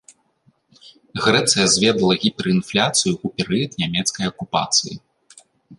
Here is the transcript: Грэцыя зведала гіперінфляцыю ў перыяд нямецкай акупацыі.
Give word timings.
Грэцыя 1.25 1.65
зведала 1.75 2.13
гіперінфляцыю 2.25 3.13
ў 3.15 3.27
перыяд 3.37 3.71
нямецкай 3.85 4.25
акупацыі. 4.35 4.95